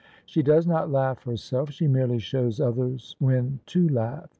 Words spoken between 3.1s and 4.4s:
when to laugh.